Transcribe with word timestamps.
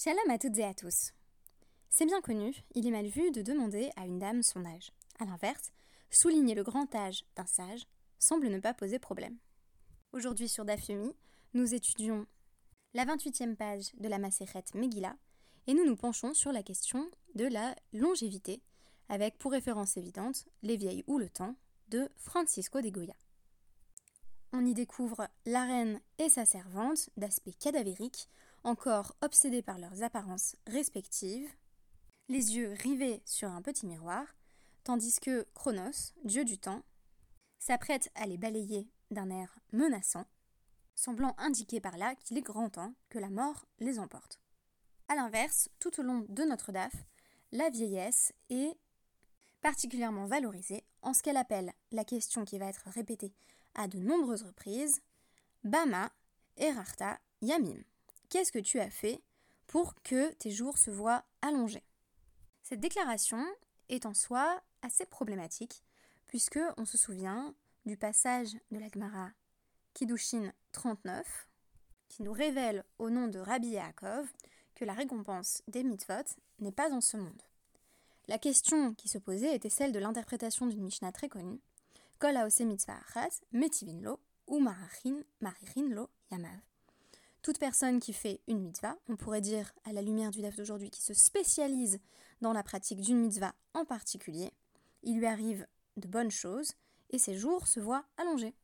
Shalom 0.00 0.30
à 0.30 0.38
toutes 0.38 0.56
et 0.58 0.64
à 0.64 0.74
tous. 0.74 1.10
C'est 1.90 2.06
bien 2.06 2.20
connu, 2.20 2.54
il 2.76 2.86
est 2.86 2.92
mal 2.92 3.08
vu 3.08 3.32
de 3.32 3.42
demander 3.42 3.90
à 3.96 4.06
une 4.06 4.20
dame 4.20 4.44
son 4.44 4.64
âge. 4.64 4.92
A 5.18 5.24
l'inverse, 5.24 5.72
souligner 6.08 6.54
le 6.54 6.62
grand 6.62 6.94
âge 6.94 7.24
d'un 7.34 7.46
sage 7.46 7.84
semble 8.16 8.46
ne 8.46 8.60
pas 8.60 8.74
poser 8.74 9.00
problème. 9.00 9.36
Aujourd'hui 10.12 10.48
sur 10.48 10.64
Dafyomi, 10.64 11.16
nous 11.52 11.74
étudions 11.74 12.28
la 12.94 13.06
28e 13.06 13.56
page 13.56 13.92
de 13.98 14.06
la 14.06 14.18
Maseret 14.18 14.62
Megillah 14.72 15.16
et 15.66 15.74
nous 15.74 15.84
nous 15.84 15.96
penchons 15.96 16.32
sur 16.32 16.52
la 16.52 16.62
question 16.62 17.10
de 17.34 17.46
la 17.46 17.74
longévité 17.92 18.62
avec 19.08 19.36
pour 19.36 19.50
référence 19.50 19.96
évidente 19.96 20.44
Les 20.62 20.76
vieilles 20.76 21.02
ou 21.08 21.18
le 21.18 21.28
temps 21.28 21.56
de 21.88 22.08
Francisco 22.18 22.80
de 22.80 22.90
Goya. 22.90 23.16
On 24.52 24.64
y 24.64 24.74
découvre 24.74 25.28
la 25.44 25.64
reine 25.64 26.00
et 26.18 26.28
sa 26.28 26.46
servante 26.46 27.10
d'aspect 27.16 27.52
cadavérique, 27.52 28.28
encore 28.68 29.16
obsédées 29.22 29.62
par 29.62 29.78
leurs 29.78 30.02
apparences 30.02 30.54
respectives, 30.66 31.48
les 32.28 32.56
yeux 32.56 32.74
rivés 32.82 33.22
sur 33.24 33.48
un 33.48 33.62
petit 33.62 33.86
miroir, 33.86 34.26
tandis 34.84 35.18
que 35.20 35.46
Chronos, 35.54 36.12
dieu 36.24 36.44
du 36.44 36.58
temps, 36.58 36.82
s'apprête 37.58 38.10
à 38.14 38.26
les 38.26 38.36
balayer 38.36 38.86
d'un 39.10 39.30
air 39.30 39.58
menaçant, 39.72 40.26
semblant 40.94 41.34
indiquer 41.38 41.80
par 41.80 41.96
là 41.96 42.14
qu'il 42.16 42.36
est 42.36 42.42
grand 42.42 42.68
temps 42.68 42.92
que 43.08 43.18
la 43.18 43.30
mort 43.30 43.64
les 43.78 43.98
emporte. 43.98 44.38
A 45.08 45.14
l'inverse, 45.14 45.70
tout 45.80 45.98
au 45.98 46.02
long 46.02 46.26
de 46.28 46.42
notre 46.44 46.70
DAF, 46.70 46.92
la 47.52 47.70
vieillesse 47.70 48.34
est 48.50 48.76
particulièrement 49.62 50.26
valorisée 50.26 50.84
en 51.00 51.14
ce 51.14 51.22
qu'elle 51.22 51.38
appelle 51.38 51.72
la 51.90 52.04
question 52.04 52.44
qui 52.44 52.58
va 52.58 52.66
être 52.66 52.90
répétée 52.90 53.32
à 53.74 53.88
de 53.88 53.98
nombreuses 53.98 54.42
reprises 54.42 55.00
Bama, 55.64 56.10
Erarta, 56.58 57.18
Yamim. 57.40 57.82
Qu'est-ce 58.28 58.52
que 58.52 58.58
tu 58.58 58.78
as 58.78 58.90
fait 58.90 59.22
pour 59.66 59.94
que 60.02 60.32
tes 60.34 60.50
jours 60.50 60.76
se 60.76 60.90
voient 60.90 61.24
allongés? 61.40 61.84
Cette 62.62 62.80
déclaration 62.80 63.42
est 63.88 64.04
en 64.04 64.12
soi 64.12 64.62
assez 64.82 65.06
problématique, 65.06 65.82
puisque 66.26 66.60
on 66.76 66.84
se 66.84 66.98
souvient 66.98 67.54
du 67.86 67.96
passage 67.96 68.52
de 68.70 68.78
la 68.78 68.88
Gemara 68.88 69.30
Kiddushin 69.94 70.52
39, 70.72 71.48
qui 72.08 72.22
nous 72.22 72.32
révèle 72.32 72.84
au 72.98 73.08
nom 73.08 73.28
de 73.28 73.38
Rabbi 73.38 73.68
Yaakov 73.68 74.30
que 74.74 74.84
la 74.84 74.92
récompense 74.92 75.62
des 75.66 75.82
mitzvot 75.82 76.36
n'est 76.60 76.70
pas 76.70 76.92
en 76.92 77.00
ce 77.00 77.16
monde. 77.16 77.42
La 78.26 78.38
question 78.38 78.94
qui 78.94 79.08
se 79.08 79.16
posait 79.16 79.54
était 79.54 79.70
celle 79.70 79.92
de 79.92 79.98
l'interprétation 79.98 80.66
d'une 80.66 80.84
Mishnah 80.84 81.12
très 81.12 81.30
connue, 81.30 81.60
Kol 82.18 82.36
mitzvah 82.60 83.00
metivin 83.52 84.00
lo, 84.02 84.20
ou 84.46 84.60
marachin, 84.60 85.22
lo, 85.88 86.10
yamav. 86.30 86.60
Toute 87.42 87.58
personne 87.58 88.00
qui 88.00 88.12
fait 88.12 88.40
une 88.48 88.60
mitzvah, 88.60 88.96
on 89.08 89.16
pourrait 89.16 89.40
dire 89.40 89.72
à 89.84 89.92
la 89.92 90.02
lumière 90.02 90.30
du 90.30 90.42
DAF 90.42 90.56
d'aujourd'hui, 90.56 90.90
qui 90.90 91.02
se 91.02 91.14
spécialise 91.14 92.00
dans 92.40 92.52
la 92.52 92.62
pratique 92.62 93.00
d'une 93.00 93.20
mitzvah 93.20 93.54
en 93.74 93.84
particulier, 93.84 94.52
il 95.02 95.18
lui 95.18 95.26
arrive 95.26 95.66
de 95.96 96.08
bonnes 96.08 96.30
choses 96.30 96.72
et 97.10 97.18
ses 97.18 97.36
jours 97.36 97.66
se 97.66 97.80
voient 97.80 98.04
allongés. 98.16 98.54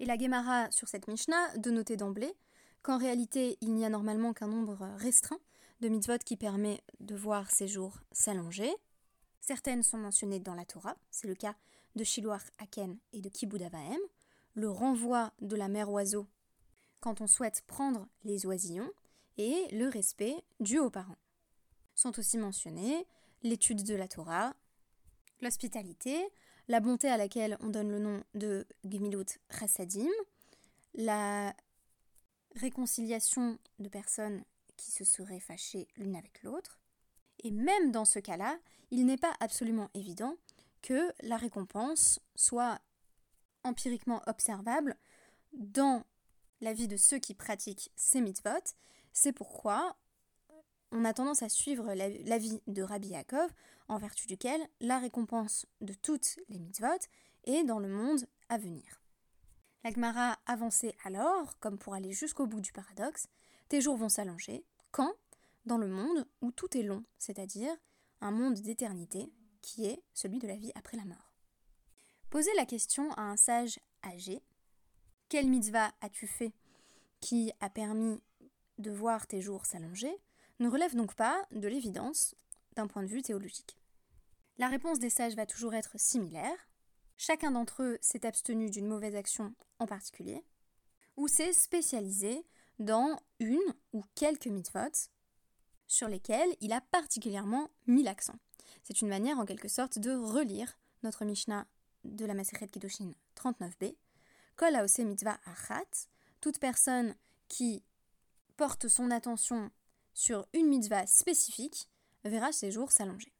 Et 0.00 0.04
la 0.04 0.18
Gemara 0.18 0.70
sur 0.70 0.88
cette 0.88 1.08
Mishnah 1.08 1.56
de 1.58 1.70
noter 1.70 1.96
d'emblée 1.96 2.34
qu'en 2.82 2.98
réalité 2.98 3.56
il 3.60 3.74
n'y 3.74 3.84
a 3.84 3.88
normalement 3.88 4.32
qu'un 4.32 4.48
nombre 4.48 4.88
restreint 4.96 5.38
de 5.80 5.88
mitzvot 5.88 6.18
qui 6.24 6.36
permet 6.36 6.80
de 7.00 7.14
voir 7.14 7.50
ses 7.50 7.68
jours 7.68 7.98
s'allonger. 8.12 8.70
Certaines 9.40 9.82
sont 9.82 9.98
mentionnées 9.98 10.40
dans 10.40 10.54
la 10.54 10.64
Torah, 10.64 10.96
c'est 11.10 11.26
le 11.26 11.34
cas 11.34 11.54
de 11.96 12.04
Shiloach 12.04 12.42
Aken 12.58 12.98
et 13.12 13.20
de 13.20 13.28
Kibud 13.28 13.62
Avahem, 13.62 13.98
le 14.54 14.70
renvoi 14.70 15.32
de 15.40 15.56
la 15.56 15.68
mère 15.68 15.90
oiseau 15.90 16.26
quand 17.02 17.20
on 17.20 17.26
souhaite 17.26 17.62
prendre 17.66 18.08
les 18.24 18.46
oisillons, 18.46 18.90
et 19.36 19.66
le 19.72 19.88
respect 19.88 20.36
dû 20.60 20.78
aux 20.78 20.90
parents. 20.90 21.18
Sont 21.94 22.18
aussi 22.18 22.38
mentionnés 22.38 23.06
l'étude 23.42 23.82
de 23.82 23.94
la 23.94 24.08
Torah, 24.08 24.54
l'hospitalité, 25.40 26.24
la 26.68 26.80
bonté 26.80 27.08
à 27.08 27.16
laquelle 27.16 27.58
on 27.60 27.70
donne 27.70 27.90
le 27.90 27.98
nom 27.98 28.22
de 28.34 28.66
Gemilut 28.84 29.38
Chassadim, 29.50 30.08
la 30.94 31.54
réconciliation 32.54 33.58
de 33.78 33.88
personnes 33.88 34.44
qui 34.76 34.92
se 34.92 35.04
seraient 35.04 35.40
fâchées 35.40 35.88
l'une 35.96 36.16
avec 36.16 36.42
l'autre, 36.42 36.78
et 37.42 37.50
même 37.50 37.90
dans 37.90 38.04
ce 38.04 38.20
cas-là, 38.20 38.58
il 38.90 39.06
n'est 39.06 39.16
pas 39.16 39.34
absolument 39.40 39.90
évident 39.94 40.36
que 40.82 41.12
la 41.22 41.36
récompense 41.36 42.20
soit 42.36 42.80
empiriquement 43.64 44.22
observable 44.26 44.96
dans 45.52 46.04
la 46.62 46.72
vie 46.72 46.88
de 46.88 46.96
ceux 46.96 47.18
qui 47.18 47.34
pratiquent 47.34 47.90
ces 47.96 48.22
mitzvot. 48.22 48.74
C'est 49.12 49.32
pourquoi 49.32 49.96
on 50.92 51.04
a 51.04 51.12
tendance 51.12 51.42
à 51.42 51.48
suivre 51.48 51.92
l'avis 51.92 52.62
de 52.66 52.82
Rabbi 52.82 53.08
Yaakov, 53.08 53.50
en 53.88 53.98
vertu 53.98 54.26
duquel 54.26 54.60
la 54.80 54.98
récompense 54.98 55.66
de 55.80 55.92
toutes 55.92 56.38
les 56.48 56.58
mitzvot 56.58 56.86
est 57.44 57.64
dans 57.64 57.78
le 57.78 57.88
monde 57.88 58.24
à 58.48 58.56
venir. 58.56 59.02
L'Agmara 59.84 60.38
avançait 60.46 60.94
alors, 61.04 61.58
comme 61.58 61.78
pour 61.78 61.94
aller 61.94 62.12
jusqu'au 62.12 62.46
bout 62.46 62.60
du 62.60 62.72
paradoxe, 62.72 63.26
tes 63.68 63.80
jours 63.80 63.96
vont 63.96 64.08
s'allonger, 64.08 64.64
quand? 64.92 65.12
Dans 65.64 65.78
le 65.78 65.88
monde 65.88 66.26
où 66.40 66.52
tout 66.52 66.76
est 66.76 66.82
long, 66.82 67.04
c'est-à-dire 67.18 67.74
un 68.20 68.30
monde 68.30 68.54
d'éternité, 68.54 69.32
qui 69.60 69.86
est 69.86 70.02
celui 70.12 70.38
de 70.38 70.46
la 70.46 70.56
vie 70.56 70.72
après 70.74 70.96
la 70.96 71.04
mort. 71.04 71.32
Poser 72.30 72.52
la 72.56 72.66
question 72.66 73.12
à 73.12 73.22
un 73.22 73.36
sage 73.36 73.78
âgé 74.04 74.42
Quelle 75.32 75.48
mitzvah 75.48 75.94
as-tu 76.02 76.26
fait 76.26 76.52
qui 77.20 77.52
a 77.60 77.70
permis 77.70 78.20
de 78.76 78.90
voir 78.90 79.26
tes 79.26 79.40
jours 79.40 79.64
s'allonger 79.64 80.14
ne 80.58 80.68
relève 80.68 80.94
donc 80.94 81.14
pas 81.14 81.42
de 81.52 81.68
l'évidence 81.68 82.34
d'un 82.76 82.86
point 82.86 83.02
de 83.02 83.08
vue 83.08 83.22
théologique. 83.22 83.78
La 84.58 84.68
réponse 84.68 84.98
des 84.98 85.08
sages 85.08 85.34
va 85.34 85.46
toujours 85.46 85.72
être 85.72 85.98
similaire. 85.98 86.68
Chacun 87.16 87.52
d'entre 87.52 87.82
eux 87.82 87.98
s'est 88.02 88.26
abstenu 88.26 88.68
d'une 88.68 88.86
mauvaise 88.86 89.16
action 89.16 89.54
en 89.78 89.86
particulier, 89.86 90.44
ou 91.16 91.28
s'est 91.28 91.54
spécialisé 91.54 92.44
dans 92.78 93.18
une 93.40 93.74
ou 93.94 94.04
quelques 94.14 94.48
mitzvot 94.48 95.08
sur 95.86 96.08
lesquels 96.08 96.54
il 96.60 96.74
a 96.74 96.82
particulièrement 96.82 97.70
mis 97.86 98.02
l'accent. 98.02 98.36
C'est 98.82 99.00
une 99.00 99.08
manière 99.08 99.38
en 99.38 99.46
quelque 99.46 99.68
sorte 99.68 99.98
de 99.98 100.14
relire 100.14 100.76
notre 101.02 101.24
Mishnah 101.24 101.66
de 102.04 102.26
la 102.26 102.34
Maseret 102.34 102.68
Kiddushin 102.68 103.14
39b. 103.34 103.94
Kol 104.62 104.76
mitzvah 105.06 105.40
achat, 105.46 106.06
toute 106.40 106.60
personne 106.60 107.16
qui 107.48 107.82
porte 108.56 108.86
son 108.86 109.10
attention 109.10 109.72
sur 110.14 110.46
une 110.52 110.68
mitzvah 110.68 111.04
spécifique 111.08 111.88
verra 112.22 112.52
ses 112.52 112.70
jours 112.70 112.92
s'allonger. 112.92 113.32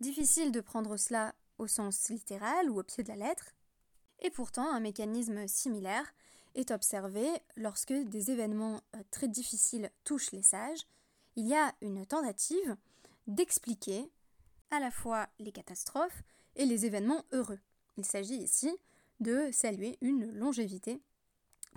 Difficile 0.00 0.50
de 0.50 0.60
prendre 0.60 0.96
cela 0.96 1.36
au 1.58 1.68
sens 1.68 2.08
littéral 2.08 2.68
ou 2.68 2.80
au 2.80 2.82
pied 2.82 3.04
de 3.04 3.08
la 3.10 3.28
lettre, 3.28 3.54
et 4.18 4.30
pourtant 4.30 4.68
un 4.68 4.80
mécanisme 4.80 5.46
similaire 5.46 6.12
est 6.56 6.72
observé 6.72 7.28
lorsque 7.54 7.92
des 7.92 8.32
événements 8.32 8.80
euh, 8.96 9.02
très 9.12 9.28
difficiles 9.28 9.88
touchent 10.02 10.32
les 10.32 10.42
sages. 10.42 10.84
Il 11.36 11.46
y 11.46 11.54
a 11.54 11.72
une 11.80 12.04
tentative 12.06 12.76
d'expliquer 13.28 14.10
à 14.72 14.80
la 14.80 14.90
fois 14.90 15.28
les 15.38 15.52
catastrophes 15.52 16.24
et 16.56 16.66
les 16.66 16.86
événements 16.86 17.24
heureux. 17.30 17.60
Il 17.98 18.04
s'agit 18.04 18.38
ici 18.38 18.76
de 19.20 19.50
saluer 19.52 19.98
une 20.00 20.30
longévité 20.32 21.02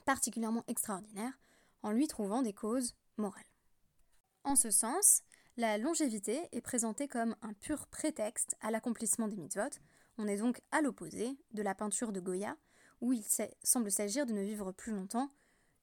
particulièrement 0.06 0.64
extraordinaire 0.68 1.40
en 1.84 1.92
lui 1.92 2.08
trouvant 2.08 2.42
des 2.42 2.54
causes 2.54 2.96
morales. 3.18 3.44
En 4.44 4.56
ce 4.56 4.72
sens, 4.72 5.24
la 5.58 5.78
longévité 5.78 6.48
est 6.52 6.62
présentée 6.62 7.08
comme 7.08 7.36
un 7.42 7.54
pur 7.54 7.88
prétexte 7.88 8.56
à 8.62 8.72
l'accomplissement 8.72 9.28
des 9.28 9.38
mitzvot. 9.38 9.80
On 10.18 10.28
est 10.28 10.38
donc 10.38 10.62
à 10.72 10.82
l'opposé 10.82 11.38
de 11.52 11.62
la 11.62 11.76
peinture 11.76 12.12
de 12.12 12.20
Goya, 12.20 12.56
où 13.02 13.14
il 13.14 13.24
semble 13.64 13.92
s'agir 13.92 14.26
de 14.26 14.34
ne 14.34 14.42
vivre 14.42 14.72
plus 14.72 14.94
longtemps 14.94 15.32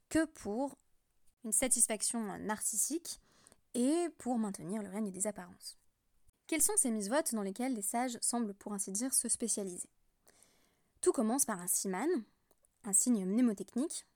que 0.08 0.24
pour 0.24 0.78
une 1.44 1.52
satisfaction 1.52 2.38
narcissique 2.38 3.20
et 3.74 4.08
pour 4.18 4.38
maintenir 4.38 4.82
le 4.82 4.88
règne 4.88 5.10
des 5.10 5.26
apparences. 5.26 5.78
Quels 6.46 6.62
sont 6.62 6.76
ces 6.76 6.90
mises-votes 6.90 7.34
dans 7.34 7.42
lesquels 7.42 7.74
les 7.74 7.82
sages 7.82 8.18
semblent 8.20 8.54
pour 8.54 8.72
ainsi 8.72 8.92
dire 8.92 9.12
se 9.12 9.28
spécialiser? 9.28 9.88
Tout 11.00 11.12
commence 11.12 11.44
par 11.44 11.60
un 11.60 11.66
siman, 11.66 12.08
un 12.84 12.92
signe 12.92 13.24
mnémotechnique, 13.24 14.06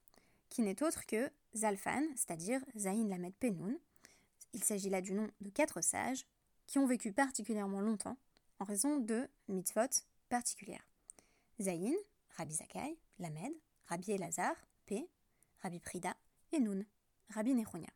qui 0.49 0.63
n'est 0.63 0.83
autre 0.83 1.07
que 1.07 1.31
Zalfan, 1.55 2.03
c'est-à-dire 2.17 2.61
Zain 2.77 3.07
Lamed 3.09 3.35
Penoun. 3.35 3.79
Il 4.53 4.65
s'agit 4.65 4.91
là 4.91 5.01
du 5.01 5.13
nom 5.13 5.29
de 5.41 5.49
quatre 5.49 5.81
sages 5.81 6.27
qui 6.67 6.79
ont 6.79 6.87
vécu 6.87 7.13
particulièrement 7.13 7.81
longtemps 7.81 8.17
en 8.59 8.65
raison 8.65 8.99
de 8.99 9.29
mitzvot 9.49 10.05
particulières. 10.29 10.87
Zain, 11.61 11.93
Rabbi 12.37 12.55
Zakai, 12.55 12.99
Lamed, 13.19 13.53
Rabbi 13.87 14.13
Elazar, 14.13 14.55
P, 14.87 15.09
Rabbi 15.63 15.79
Prida 15.79 16.17
et 16.53 16.61
Noun, 16.61 16.85
Rabbi 17.31 17.55
Nechonia. 17.55 17.89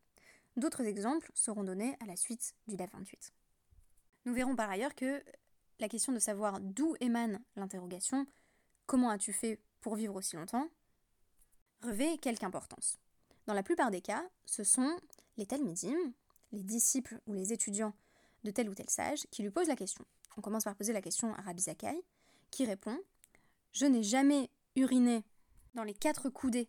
D'autres 0.56 0.82
exemples 0.82 1.30
seront 1.34 1.64
donnés 1.64 1.96
à 2.00 2.06
la 2.06 2.16
suite 2.16 2.54
du 2.68 2.76
DAF 2.76 2.92
28. 2.92 3.32
Nous 4.26 4.34
verrons 4.34 4.54
par 4.54 4.70
ailleurs 4.70 4.94
que 4.94 5.22
la 5.80 5.88
question 5.88 6.12
de 6.12 6.18
savoir 6.18 6.60
d'où 6.60 6.94
émane 7.00 7.42
l'interrogation 7.56 8.26
comment 8.86 9.10
as-tu 9.10 9.32
fait 9.32 9.60
pour 9.80 9.96
vivre 9.96 10.16
aussi 10.16 10.36
longtemps? 10.36 10.68
Revêt 11.82 12.18
quelque 12.18 12.44
importance. 12.44 12.98
Dans 13.46 13.54
la 13.54 13.62
plupart 13.62 13.90
des 13.90 14.00
cas, 14.00 14.24
ce 14.46 14.64
sont 14.64 14.96
les 15.36 15.46
Talmudim, 15.46 15.96
les 16.52 16.62
disciples 16.62 17.20
ou 17.26 17.34
les 17.34 17.52
étudiants 17.52 17.94
de 18.44 18.50
tel 18.50 18.68
ou 18.68 18.74
tel 18.74 18.88
sage 18.88 19.26
qui 19.30 19.42
lui 19.42 19.50
pose 19.50 19.68
la 19.68 19.76
question. 19.76 20.04
On 20.36 20.40
commence 20.40 20.64
par 20.64 20.76
poser 20.76 20.92
la 20.92 21.02
question 21.02 21.34
à 21.34 21.42
Rabbi 21.42 21.62
Zakai, 21.62 22.02
qui 22.50 22.64
répond 22.64 22.98
Je 23.72 23.86
n'ai 23.86 24.02
jamais 24.02 24.50
uriné 24.76 25.24
dans 25.74 25.84
les 25.84 25.94
quatre 25.94 26.30
coudées 26.30 26.68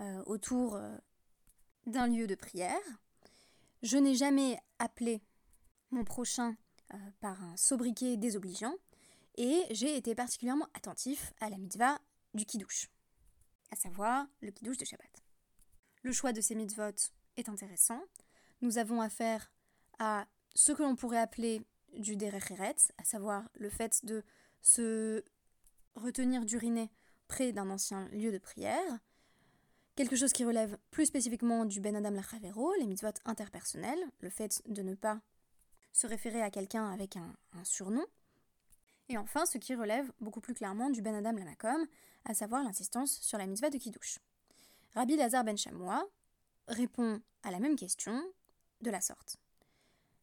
euh, 0.00 0.22
autour 0.26 0.74
euh, 0.76 0.96
d'un 1.86 2.06
lieu 2.06 2.26
de 2.26 2.34
prière. 2.34 2.80
Je 3.82 3.96
n'ai 3.96 4.14
jamais 4.14 4.58
appelé 4.78 5.22
mon 5.90 6.04
prochain 6.04 6.56
euh, 6.94 6.96
par 7.20 7.42
un 7.42 7.56
sobriquet 7.56 8.16
désobligeant. 8.16 8.74
Et 9.36 9.62
j'ai 9.70 9.96
été 9.96 10.14
particulièrement 10.14 10.68
attentif 10.74 11.32
à 11.40 11.50
la 11.50 11.58
mitzvah 11.58 11.98
du 12.34 12.44
kiddush, 12.44 12.88
à 13.70 13.76
savoir 13.76 14.26
le 14.40 14.50
kiddush 14.50 14.78
de 14.78 14.84
Shabbat. 14.84 15.22
Le 16.02 16.12
choix 16.12 16.32
de 16.32 16.40
ces 16.40 16.54
mitzvot 16.54 17.10
est 17.36 17.48
intéressant. 17.48 18.02
Nous 18.62 18.78
avons 18.78 19.00
affaire 19.00 19.50
à 19.98 20.26
ce 20.54 20.72
que 20.72 20.82
l'on 20.82 20.96
pourrait 20.96 21.18
appeler 21.18 21.62
du 21.98 22.16
derecheret, 22.16 22.76
à 22.98 23.04
savoir 23.04 23.48
le 23.54 23.70
fait 23.70 24.04
de 24.04 24.24
se 24.62 25.24
retenir 25.94 26.44
d'uriner 26.44 26.90
près 27.28 27.52
d'un 27.52 27.70
ancien 27.70 28.08
lieu 28.08 28.32
de 28.32 28.38
prière, 28.38 29.00
quelque 29.96 30.16
chose 30.16 30.32
qui 30.32 30.44
relève 30.44 30.78
plus 30.90 31.06
spécifiquement 31.06 31.64
du 31.64 31.80
Ben 31.80 31.96
Adam 31.96 32.10
Lachavero, 32.10 32.72
les 32.74 32.86
mitzvot 32.86 33.08
interpersonnels, 33.24 33.98
le 34.20 34.30
fait 34.30 34.62
de 34.66 34.82
ne 34.82 34.94
pas 34.94 35.20
se 35.92 36.06
référer 36.06 36.42
à 36.42 36.50
quelqu'un 36.50 36.90
avec 36.90 37.16
un, 37.16 37.34
surnom, 37.64 38.04
et 39.08 39.18
enfin 39.18 39.46
ce 39.46 39.58
qui 39.58 39.74
relève 39.74 40.10
beaucoup 40.20 40.40
plus 40.40 40.54
clairement 40.54 40.90
du 40.90 41.02
Ben 41.02 41.14
Adam 41.14 41.32
Lamakom, 41.32 41.86
à 42.24 42.34
savoir 42.34 42.62
l'insistance 42.62 43.20
sur 43.20 43.38
la 43.38 43.46
mitzvah 43.46 43.70
de 43.70 43.78
Kiddush. 43.78 44.18
Rabbi 44.94 45.16
Lazar 45.16 45.44
Ben 45.44 45.56
Shamoua 45.56 46.04
répond 46.68 47.20
à 47.42 47.50
la 47.50 47.60
même 47.60 47.76
question 47.76 48.22
de 48.80 48.90
la 48.90 49.00
sorte. 49.00 49.36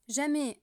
Jamais 0.07 0.61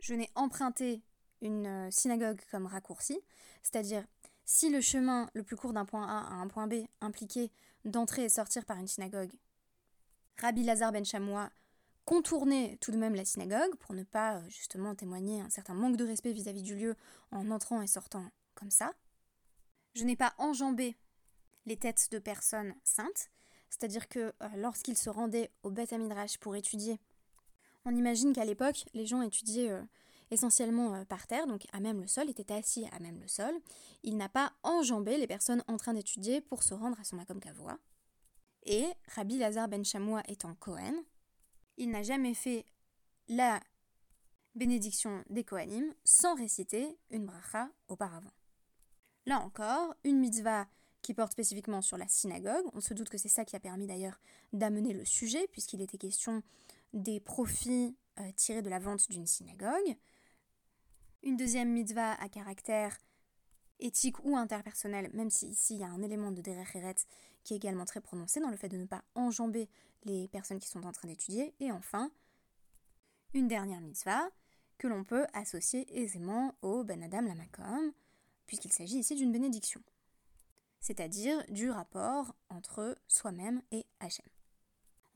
je 0.00 0.14
n'ai 0.14 0.30
emprunté 0.34 1.02
une 1.40 1.66
euh, 1.66 1.90
synagogue 1.90 2.40
comme 2.50 2.66
raccourci, 2.66 3.18
c'est-à-dire 3.62 4.04
si 4.44 4.70
le 4.70 4.80
chemin 4.80 5.28
le 5.34 5.42
plus 5.42 5.56
court 5.56 5.72
d'un 5.72 5.84
point 5.84 6.06
A 6.06 6.20
à 6.20 6.34
un 6.34 6.48
point 6.48 6.66
B 6.66 6.86
impliquait 7.00 7.50
d'entrer 7.84 8.24
et 8.24 8.28
sortir 8.28 8.64
par 8.64 8.78
une 8.78 8.88
synagogue, 8.88 9.32
Rabbi 10.38 10.64
Lazar 10.64 10.92
ben 10.92 11.04
Chamoua 11.04 11.50
contournait 12.06 12.78
tout 12.80 12.90
de 12.90 12.96
même 12.96 13.14
la 13.14 13.26
synagogue 13.26 13.76
pour 13.76 13.94
ne 13.94 14.02
pas 14.02 14.36
euh, 14.36 14.48
justement 14.48 14.94
témoigner 14.94 15.42
un 15.42 15.50
certain 15.50 15.74
manque 15.74 15.96
de 15.96 16.06
respect 16.06 16.32
vis-à-vis 16.32 16.62
du 16.62 16.74
lieu 16.74 16.96
en 17.30 17.50
entrant 17.50 17.82
et 17.82 17.86
sortant 17.86 18.24
comme 18.54 18.70
ça. 18.70 18.94
Je 19.94 20.04
n'ai 20.04 20.16
pas 20.16 20.32
enjambé 20.38 20.96
les 21.66 21.76
têtes 21.76 22.08
de 22.10 22.18
personnes 22.18 22.74
saintes, 22.84 23.28
c'est-à-dire 23.68 24.08
que 24.08 24.32
euh, 24.42 24.48
lorsqu'ils 24.56 24.96
se 24.96 25.10
rendaient 25.10 25.50
au 25.62 25.70
Beth 25.70 25.92
Midrash 25.92 26.38
pour 26.38 26.56
étudier 26.56 26.98
on 27.86 27.94
imagine 27.94 28.32
qu'à 28.32 28.44
l'époque, 28.44 28.84
les 28.94 29.06
gens 29.06 29.22
étudiaient 29.22 29.70
euh, 29.70 29.80
essentiellement 30.32 30.94
euh, 30.94 31.04
par 31.04 31.28
terre, 31.28 31.46
donc 31.46 31.62
à 31.72 31.78
même 31.78 32.00
le 32.00 32.08
sol, 32.08 32.28
étaient 32.28 32.52
assis 32.52 32.84
à 32.90 32.98
même 32.98 33.20
le 33.20 33.28
sol. 33.28 33.54
Il 34.02 34.16
n'a 34.16 34.28
pas 34.28 34.52
enjambé 34.64 35.16
les 35.16 35.28
personnes 35.28 35.62
en 35.68 35.76
train 35.76 35.94
d'étudier 35.94 36.40
pour 36.40 36.64
se 36.64 36.74
rendre 36.74 36.98
à 37.00 37.04
son 37.04 37.14
Makom 37.14 37.38
Kavoa. 37.38 37.78
Et 38.64 38.86
Rabbi 39.14 39.38
Lazar 39.38 39.68
ben 39.68 39.84
Chamoua 39.84 40.22
étant 40.26 40.54
Cohen, 40.56 40.94
il 41.76 41.90
n'a 41.90 42.02
jamais 42.02 42.34
fait 42.34 42.64
la 43.28 43.60
bénédiction 44.54 45.22
des 45.28 45.44
Kohanim 45.44 45.92
sans 46.04 46.34
réciter 46.34 46.98
une 47.10 47.26
bracha 47.26 47.68
auparavant. 47.88 48.32
Là 49.26 49.40
encore, 49.40 49.94
une 50.04 50.18
mitzvah 50.18 50.66
qui 51.02 51.14
porte 51.14 51.32
spécifiquement 51.32 51.82
sur 51.82 51.96
la 51.96 52.08
synagogue. 52.08 52.64
On 52.72 52.80
se 52.80 52.94
doute 52.94 53.08
que 53.08 53.18
c'est 53.18 53.28
ça 53.28 53.44
qui 53.44 53.54
a 53.54 53.60
permis 53.60 53.86
d'ailleurs 53.86 54.18
d'amener 54.52 54.92
le 54.92 55.04
sujet, 55.04 55.46
puisqu'il 55.52 55.82
était 55.82 55.98
question 55.98 56.42
des 56.92 57.20
profits 57.20 57.96
euh, 58.18 58.32
tirés 58.34 58.62
de 58.62 58.70
la 58.70 58.78
vente 58.78 59.08
d'une 59.10 59.26
synagogue. 59.26 59.96
Une 61.22 61.36
deuxième 61.36 61.70
mitzvah 61.70 62.14
à 62.14 62.28
caractère 62.28 62.96
éthique 63.78 64.24
ou 64.24 64.36
interpersonnel, 64.36 65.10
même 65.12 65.30
si 65.30 65.48
ici 65.48 65.74
il 65.74 65.80
y 65.80 65.84
a 65.84 65.88
un 65.88 66.02
élément 66.02 66.32
de 66.32 66.40
derecheret 66.40 66.96
qui 67.44 67.54
est 67.54 67.58
également 67.58 67.84
très 67.84 68.00
prononcé 68.00 68.40
dans 68.40 68.50
le 68.50 68.56
fait 68.56 68.68
de 68.68 68.76
ne 68.76 68.86
pas 68.86 69.04
enjamber 69.14 69.68
les 70.06 70.28
personnes 70.28 70.58
qui 70.58 70.68
sont 70.68 70.86
en 70.86 70.92
train 70.92 71.08
d'étudier. 71.08 71.54
Et 71.60 71.70
enfin, 71.70 72.10
une 73.34 73.48
dernière 73.48 73.80
mitzvah 73.80 74.30
que 74.78 74.88
l'on 74.88 75.04
peut 75.04 75.26
associer 75.34 75.86
aisément 76.00 76.54
au 76.62 76.84
Ben 76.84 77.02
Adam 77.02 77.22
Lamakom, 77.22 77.92
puisqu'il 78.46 78.72
s'agit 78.72 78.98
ici 78.98 79.14
d'une 79.14 79.32
bénédiction, 79.32 79.82
c'est-à-dire 80.80 81.44
du 81.50 81.70
rapport 81.70 82.34
entre 82.48 82.96
soi-même 83.08 83.60
et 83.70 83.84
Hachem 84.00 84.26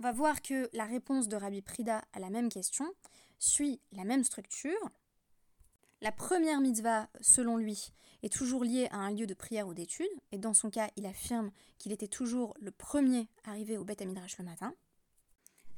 on 0.01 0.03
va 0.03 0.13
voir 0.13 0.41
que 0.41 0.71
la 0.73 0.87
réponse 0.87 1.29
de 1.29 1.37
Rabbi 1.37 1.61
Prida 1.61 2.03
à 2.15 2.21
la 2.21 2.31
même 2.31 2.49
question 2.49 2.91
suit 3.39 3.81
la 3.93 4.05
même 4.05 4.25
structure. 4.25 4.91
La 6.03 6.13
première 6.13 6.61
mitzvah, 6.61 7.11
selon 7.21 7.59
lui, 7.59 7.93
est 8.23 8.33
toujours 8.33 8.65
liée 8.65 8.89
à 8.91 8.97
un 8.97 9.11
lieu 9.11 9.27
de 9.27 9.35
prière 9.35 9.69
ou 9.69 9.75
d'étude, 9.75 10.09
et 10.33 10.39
dans 10.39 10.55
son 10.55 10.71
cas, 10.71 10.89
il 10.97 11.05
affirme 11.05 11.51
qu'il 11.79 11.93
était 11.93 12.09
toujours 12.09 12.55
le 12.59 12.71
premier 12.71 13.29
arrivé 13.45 13.77
au 13.77 13.85
Beth 13.85 14.01
Midrash 14.01 14.39
le 14.39 14.45
matin. 14.45 14.75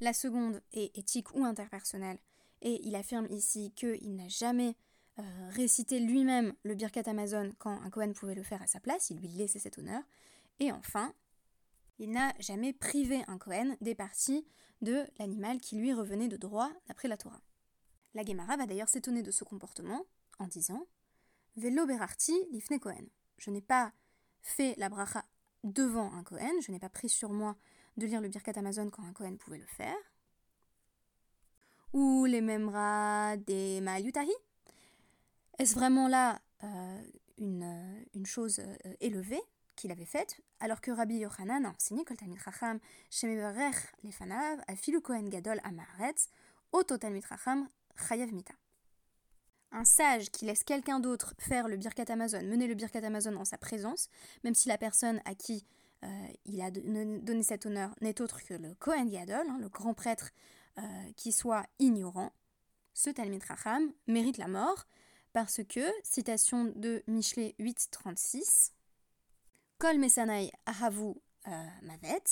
La 0.00 0.12
seconde 0.12 0.60
est 0.72 0.96
éthique 0.96 1.34
ou 1.34 1.44
interpersonnelle, 1.44 2.18
et 2.60 2.80
il 2.84 2.94
affirme 2.94 3.26
ici 3.30 3.72
qu'il 3.74 4.14
n'a 4.14 4.28
jamais 4.28 4.76
euh, 5.18 5.22
récité 5.50 5.98
lui-même 5.98 6.54
le 6.62 6.74
Birkat 6.76 7.02
Amazon 7.06 7.50
quand 7.58 7.82
un 7.82 7.90
Kohen 7.90 8.14
pouvait 8.14 8.36
le 8.36 8.44
faire 8.44 8.62
à 8.62 8.66
sa 8.68 8.78
place, 8.78 9.10
il 9.10 9.18
lui 9.18 9.28
laissait 9.28 9.58
cet 9.58 9.78
honneur. 9.78 10.02
Et 10.60 10.70
enfin, 10.70 11.12
il 11.98 12.10
n'a 12.10 12.32
jamais 12.38 12.72
privé 12.72 13.24
un 13.26 13.38
Kohen 13.38 13.76
des 13.80 13.96
parties 13.96 14.46
de 14.82 15.04
l'animal 15.18 15.58
qui 15.58 15.76
lui 15.76 15.92
revenait 15.92 16.28
de 16.28 16.36
droit 16.36 16.70
d'après 16.86 17.08
la 17.08 17.16
Torah. 17.16 17.42
La 18.14 18.24
Gemara 18.24 18.56
va 18.56 18.66
d'ailleurs 18.66 18.88
s'étonner 18.88 19.22
de 19.22 19.30
ce 19.30 19.44
comportement 19.44 20.04
en 20.38 20.46
disant 20.46 20.86
Velo 21.56 21.86
berarti 21.86 22.34
lifne 22.50 22.78
Kohen. 22.78 23.08
Je 23.38 23.50
n'ai 23.50 23.60
pas 23.60 23.92
fait 24.42 24.74
la 24.78 24.88
bracha 24.88 25.24
devant 25.64 26.12
un 26.12 26.22
Kohen, 26.22 26.60
je 26.60 26.72
n'ai 26.72 26.78
pas 26.78 26.88
pris 26.88 27.08
sur 27.08 27.30
moi 27.30 27.56
de 27.96 28.06
lire 28.06 28.20
le 28.20 28.28
Birkat 28.28 28.52
Amazon 28.56 28.90
quand 28.90 29.04
un 29.04 29.12
Kohen 29.12 29.38
pouvait 29.38 29.58
le 29.58 29.66
faire. 29.66 29.96
Ou 31.92 32.24
les 32.24 32.40
memra 32.40 33.36
des 33.36 33.80
Ma'ayutahi 33.82 34.32
Est-ce 35.58 35.74
vraiment 35.74 36.08
là 36.08 36.40
euh, 36.64 37.02
une, 37.38 37.62
euh, 37.64 38.04
une, 38.14 38.24
chose 38.26 38.60
euh, 38.60 38.94
élevée 39.00 39.42
qu'il 39.76 39.90
avait 39.90 40.06
faite, 40.06 40.40
alors 40.60 40.80
que 40.80 40.90
Rabbi 40.90 41.16
Yochanan 41.16 41.66
enseigné 41.66 42.04
que 42.04 42.14
le 42.14 42.36
Chacham 42.38 42.78
les 43.22 44.12
fanav 44.12 44.62
afilu 44.68 45.00
Kohen 45.00 45.28
Gadol 45.28 45.60
Amaretz, 45.64 46.28
Oto 46.72 46.96
Talmid 46.96 47.26
Chacham 47.26 47.68
Chayav. 47.96 48.30
Un 49.74 49.84
sage 49.84 50.30
qui 50.30 50.44
laisse 50.44 50.64
quelqu'un 50.64 51.00
d'autre 51.00 51.34
faire 51.38 51.68
le 51.68 51.76
Birkat 51.76 52.04
Amazon, 52.08 52.42
mener 52.42 52.66
le 52.66 52.74
Birkat 52.74 53.04
Amazon 53.04 53.36
en 53.36 53.44
sa 53.44 53.56
présence, 53.56 54.08
même 54.44 54.54
si 54.54 54.68
la 54.68 54.76
personne 54.76 55.20
à 55.24 55.34
qui 55.34 55.64
euh, 56.04 56.26
il 56.44 56.60
a 56.60 56.70
donné 56.70 57.42
cet 57.42 57.64
honneur 57.64 57.94
n'est 58.00 58.20
autre 58.20 58.42
que 58.42 58.54
le 58.54 58.74
Kohen 58.74 59.08
Gadol, 59.08 59.46
hein, 59.48 59.58
le 59.60 59.68
grand 59.68 59.94
prêtre 59.94 60.30
euh, 60.78 60.82
qui 61.16 61.32
soit 61.32 61.64
ignorant, 61.78 62.32
ce 62.92 63.10
Talmid 63.10 63.42
Chacham 63.44 63.92
mérite 64.06 64.36
la 64.36 64.48
mort 64.48 64.86
parce 65.32 65.60
que, 65.66 65.80
citation 66.02 66.64
de 66.76 67.02
Michelet 67.06 67.54
8.36, 67.58 68.72
Kol 69.78 69.98
Mesanai 69.98 70.50
Ahavu 70.66 71.14
euh, 71.48 71.66
Mavet, 71.82 72.22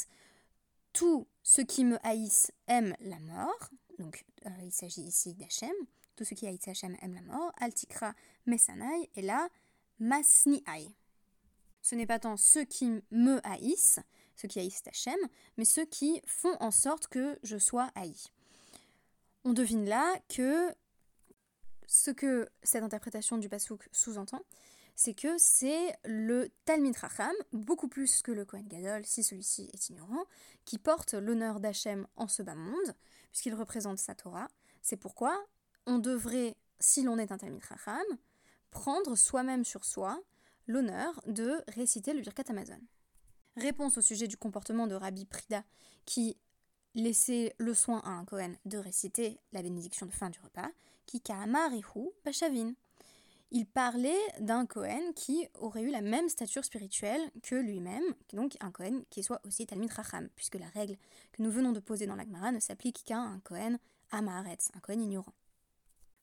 tout 0.92 1.26
ce 1.42 1.60
qui 1.62 1.84
me 1.84 1.98
haïssent 2.06 2.52
aime 2.66 2.94
la 3.00 3.18
mort, 3.20 3.70
donc 3.98 4.24
euh, 4.46 4.50
il 4.62 4.72
s'agit 4.72 5.02
ici 5.02 5.34
d'Hachem, 5.34 5.74
tout 6.16 6.24
ce 6.24 6.34
qui 6.34 6.46
haïssent 6.46 6.68
Hachem 6.68 6.96
aime 7.02 7.14
la 7.14 7.22
mort, 7.22 7.52
Altikra 7.58 8.14
Mesanai, 8.46 9.10
et 9.14 9.22
là, 9.22 9.48
Masni 9.98 10.62
Ce 11.82 11.94
n'est 11.94 12.06
pas 12.06 12.18
tant 12.18 12.36
ceux 12.36 12.64
qui 12.64 12.90
me 13.10 13.40
haïssent, 13.46 14.00
ceux 14.36 14.48
qui 14.48 14.58
haïssent 14.58 14.82
Hachem, 14.86 15.18
mais 15.56 15.64
ceux 15.64 15.86
qui 15.86 16.20
font 16.26 16.56
en 16.60 16.70
sorte 16.70 17.08
que 17.08 17.38
je 17.42 17.58
sois 17.58 17.90
haï. 17.94 18.14
On 19.44 19.52
devine 19.52 19.86
là 19.86 20.18
que 20.28 20.74
ce 21.86 22.10
que 22.10 22.48
cette 22.62 22.82
interprétation 22.82 23.38
du 23.38 23.48
Pasuk 23.48 23.88
sous-entend, 23.92 24.42
c'est 24.94 25.14
que 25.14 25.38
c'est 25.38 25.96
le 26.04 26.50
Talmid 26.64 26.96
Racham, 26.96 27.32
beaucoup 27.52 27.88
plus 27.88 28.22
que 28.22 28.32
le 28.32 28.44
Kohen 28.44 28.66
Gadol, 28.68 29.04
si 29.06 29.22
celui-ci 29.22 29.70
est 29.72 29.88
ignorant, 29.88 30.24
qui 30.64 30.78
porte 30.78 31.14
l'honneur 31.14 31.60
d'Hachem 31.60 32.06
en 32.16 32.28
ce 32.28 32.42
bas 32.42 32.54
monde, 32.54 32.94
puisqu'il 33.30 33.54
représente 33.54 33.98
sa 33.98 34.14
Torah. 34.14 34.48
C'est 34.82 34.96
pourquoi 34.96 35.46
on 35.86 35.98
devrait, 35.98 36.56
si 36.78 37.02
l'on 37.02 37.18
est 37.18 37.32
un 37.32 37.38
Talmid 37.38 37.64
Racham, 37.64 38.04
prendre 38.70 39.16
soi-même 39.16 39.64
sur 39.64 39.84
soi 39.84 40.22
l'honneur 40.66 41.20
de 41.26 41.62
réciter 41.68 42.12
le 42.12 42.20
Birkat 42.20 42.44
Amazon. 42.48 42.80
Réponse 43.56 43.98
au 43.98 44.00
sujet 44.00 44.28
du 44.28 44.36
comportement 44.36 44.86
de 44.86 44.94
Rabbi 44.94 45.24
Prida, 45.24 45.64
qui 46.04 46.36
laissait 46.94 47.54
le 47.58 47.74
soin 47.74 48.00
à 48.04 48.10
un 48.10 48.24
Kohen 48.24 48.56
de 48.64 48.78
réciter 48.78 49.38
la 49.52 49.62
bénédiction 49.62 50.06
de 50.06 50.12
fin 50.12 50.30
du 50.30 50.40
repas, 50.40 50.70
qui 51.06 51.20
Kaamarihu 51.20 52.10
Bashavin 52.24 52.74
il 53.52 53.66
parlait 53.66 54.18
d'un 54.38 54.64
Cohen 54.64 55.12
qui 55.14 55.48
aurait 55.54 55.82
eu 55.82 55.90
la 55.90 56.02
même 56.02 56.28
stature 56.28 56.64
spirituelle 56.64 57.20
que 57.42 57.56
lui-même, 57.56 58.04
donc 58.32 58.56
un 58.60 58.70
Cohen 58.70 59.02
qui 59.10 59.22
soit 59.22 59.40
aussi 59.44 59.66
Talmid 59.66 59.90
Racham, 59.92 60.28
puisque 60.36 60.54
la 60.54 60.68
règle 60.68 60.96
que 61.32 61.42
nous 61.42 61.50
venons 61.50 61.72
de 61.72 61.80
poser 61.80 62.06
dans 62.06 62.14
l'Agmara 62.14 62.52
ne 62.52 62.60
s'applique 62.60 63.02
qu'à 63.04 63.18
un 63.18 63.40
Cohen 63.40 63.76
Amaharetz, 64.12 64.70
un 64.74 64.80
Cohen 64.80 65.00
ignorant. 65.00 65.34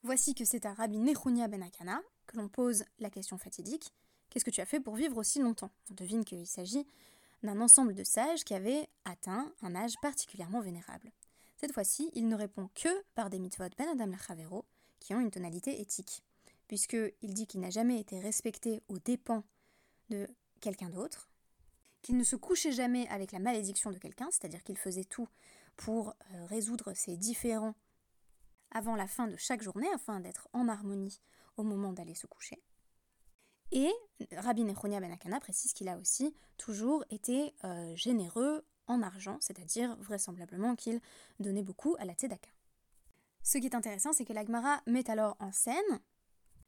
Voici 0.04 0.36
que 0.36 0.46
c'est 0.46 0.66
à 0.66 0.74
Rabbi 0.74 1.00
Nechunia 1.00 1.48
ben 1.48 1.62
Akana 1.62 2.02
que 2.28 2.38
l'on 2.38 2.48
pose 2.48 2.86
la 3.00 3.10
question 3.10 3.38
fatidique 3.38 3.92
Qu'est-ce 4.30 4.46
que 4.46 4.52
tu 4.52 4.62
as 4.62 4.66
fait 4.66 4.80
pour 4.80 4.96
vivre 4.96 5.18
aussi 5.18 5.40
longtemps? 5.40 5.72
On 5.90 5.94
devine 5.94 6.26
qu'il 6.26 6.46
s'agit 6.46 6.86
d'un 7.44 7.62
ensemble 7.62 7.94
de 7.94 8.04
sages 8.04 8.44
qui 8.44 8.54
avaient 8.54 8.88
atteint 9.06 9.52
un 9.62 9.76
âge 9.76 9.96
particulièrement 10.02 10.60
vénérable. 10.60 11.12
Cette 11.58 11.74
fois-ci, 11.74 12.10
il 12.14 12.28
ne 12.28 12.36
répond 12.36 12.70
que 12.76 12.90
par 13.16 13.30
des 13.30 13.40
mitzvot 13.40 13.70
ben 13.78 13.88
Adam 13.90 14.08
Lachavero 14.08 14.66
qui 15.00 15.14
ont 15.14 15.20
une 15.20 15.32
tonalité 15.32 15.80
éthique 15.80 16.24
puisqu'il 16.68 17.34
dit 17.34 17.48
qu'il 17.48 17.62
n'a 17.62 17.70
jamais 17.70 18.00
été 18.00 18.20
respecté 18.20 18.82
aux 18.88 19.00
dépens 19.00 19.44
de 20.10 20.28
quelqu'un 20.60 20.90
d'autre, 20.90 21.30
qu'il 22.02 22.18
ne 22.18 22.24
se 22.24 22.36
couchait 22.36 22.72
jamais 22.72 23.08
avec 23.10 23.32
la 23.32 23.40
malédiction 23.40 23.92
de 23.92 23.98
quelqu'un, 23.98 24.30
c'est-à-dire 24.32 24.64
qu'il 24.64 24.78
faisait 24.78 25.04
tout 25.04 25.28
pour 25.76 26.10
euh, 26.10 26.46
résoudre 26.46 26.94
ses 26.94 27.18
différends 27.18 27.76
avant 28.72 28.96
la 28.96 29.08
fin 29.08 29.28
de 29.28 29.38
chaque 29.38 29.62
journée, 29.62 29.88
afin 29.94 30.20
d'être 30.20 30.50
en 30.54 30.68
harmonie 30.68 31.22
au 31.56 31.64
moment 31.64 31.94
d'aller 31.94 32.16
se 32.16 32.28
coucher. 32.28 32.62
Et 33.72 33.92
Rabbi 34.32 34.64
Nechonia 34.64 35.00
Ben 35.00 35.12
Akana 35.12 35.40
précise 35.40 35.74
qu'il 35.74 35.90
a 35.90 35.98
aussi 35.98 36.34
toujours 36.58 37.04
été 37.10 37.54
euh, 37.64 37.96
généreux 37.96 38.66
en 38.88 39.02
argent, 39.02 39.38
c'est-à-dire 39.42 39.96
vraisemblablement 39.98 40.76
qu'il 40.76 41.02
donnait 41.40 41.64
beaucoup 41.64 41.96
à 42.00 42.06
la 42.06 42.14
tzedaka. 42.14 42.50
Ce 43.44 43.58
qui 43.58 43.66
est 43.66 43.76
intéressant, 43.76 44.14
c'est 44.14 44.26
que 44.26 44.34
l'Agmara 44.34 44.82
met 44.88 45.10
alors 45.10 45.36
en 45.40 45.52
scène 45.52 46.02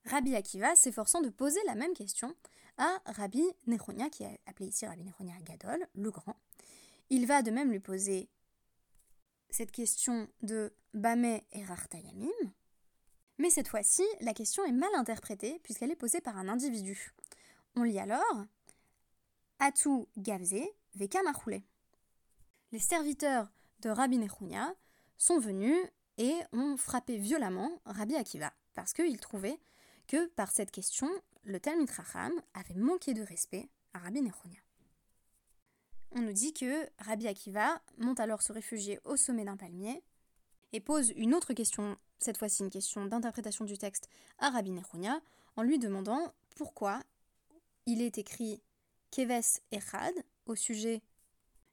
Rabbi 0.06 0.36
Akiva 0.36 0.75
s'efforçant 0.75 1.22
de 1.22 1.29
poser 1.29 1.60
la 1.65 1.75
même 1.75 1.94
question 1.94 2.36
à 2.77 3.01
Rabbi 3.06 3.44
Nechonia, 3.68 4.10
qui 4.10 4.24
est 4.24 4.39
appelé 4.46 4.70
ici 4.70 4.86
Rabbi 4.86 5.03
Nechonia 5.03 5.36
Gadol, 5.44 5.86
le 5.96 6.12
grand. 6.12 6.36
Il 7.10 7.25
va 7.25 7.41
de 7.41 7.51
même 7.51 7.72
lui 7.72 7.79
poser 7.79 8.29
cette 9.50 9.72
question 9.72 10.27
de 10.41 10.74
Bameh 10.94 11.44
et 11.51 11.63
Rartayamim, 11.63 12.29
mais 13.39 13.50
cette 13.50 13.70
fois-ci, 13.70 14.03
la 14.20 14.34
question 14.34 14.65
est 14.65 14.74
mal 14.74 14.94
interprétée 14.96 15.60
puisqu'elle 15.63 15.91
est 15.91 15.96
posée 15.96 16.20
par 16.20 16.38
un 16.38 16.50
individu. 16.50 17.13
On 17.75 17.84
lit 17.84 18.00
alors 18.00 18.46
Atu 19.60 20.06
Gavze 20.18 20.56
Veka 20.96 21.20
Les 22.72 22.79
serviteurs 22.79 23.50
de 23.79 23.89
Rabbi 23.89 24.18
Nechunia 24.18 24.75
sont 25.18 25.39
venus 25.39 25.77
et 26.18 26.36
ont 26.51 26.75
frappé 26.75 27.18
violemment 27.18 27.82
Rabbi 27.86 28.15
Akiva 28.15 28.51
parce 28.74 28.94
qu'ils 28.94 29.20
trouvaient 29.20 29.60
que 30.09 30.25
par 30.29 30.51
cette 30.51 30.71
question, 30.71 31.07
le 31.43 31.59
Talmud 31.59 31.89
Racham 31.89 32.33
avait 32.55 32.73
manqué 32.73 33.13
de 33.13 33.21
respect 33.21 33.69
à 33.93 33.99
Rabbi 33.99 34.21
Nechonia. 34.21 34.59
On 36.11 36.21
nous 36.21 36.33
dit 36.33 36.51
que 36.51 36.89
Rabbi 36.97 37.27
Akiva 37.27 37.79
monte 37.99 38.19
alors 38.19 38.41
se 38.41 38.51
réfugier 38.51 38.99
au 39.05 39.15
sommet 39.15 39.45
d'un 39.45 39.55
palmier 39.55 40.03
et 40.73 40.79
pose 40.79 41.13
une 41.15 41.35
autre 41.35 41.53
question, 41.53 41.95
cette 42.17 42.37
fois-ci 42.37 42.63
une 42.63 42.71
question 42.71 43.05
d'interprétation 43.05 43.65
du 43.65 43.77
texte 43.77 44.09
à 44.39 44.49
Rabbi 44.49 44.71
Nechonia, 44.71 45.21
en 45.55 45.61
lui 45.61 45.77
demandant 45.77 46.33
pourquoi 46.55 46.99
il 47.85 48.01
est 48.01 48.17
écrit 48.17 48.63
Keves 49.11 49.59
Echad 49.71 50.13
au 50.47 50.55
sujet 50.55 51.03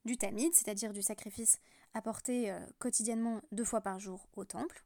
du 0.04 0.18
Tamid, 0.18 0.52
c'est-à-dire 0.54 0.92
du 0.92 1.02
sacrifice 1.02 1.58
apporté 1.94 2.50
euh, 2.50 2.60
quotidiennement 2.78 3.40
deux 3.50 3.64
fois 3.64 3.80
par 3.80 3.98
jour 3.98 4.28
au 4.36 4.44
temple. 4.44 4.84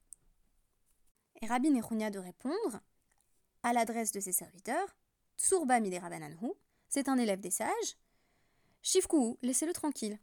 Et 1.43 1.47
Rabbi 1.47 1.71
Nechonia 1.71 2.11
de 2.11 2.21
répondre 2.21 2.81
à 3.63 3.73
l'adresse 3.73 4.13
de 4.13 4.21
ses 4.21 4.33
serviteurs 4.33 4.97
Tsurba 5.37 5.81
Miderabananhu, 5.81 6.53
c'est 6.89 7.09
un 7.09 7.17
élève 7.17 7.41
des 7.41 7.51
sages. 7.51 7.97
Shifku, 8.83 9.39
laissez-le 9.43 9.73
tranquille. 9.73 10.19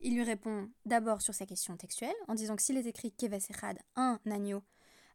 Il 0.00 0.14
lui 0.14 0.22
répond 0.22 0.70
d'abord 0.86 1.20
sur 1.20 1.34
sa 1.34 1.44
question 1.44 1.76
textuelle, 1.76 2.14
en 2.26 2.34
disant 2.34 2.56
que 2.56 2.62
s'il 2.62 2.78
est 2.78 2.86
écrit 2.86 3.12
Keves 3.12 3.50
Echad, 3.50 3.78
un 3.96 4.18
agneau, 4.30 4.62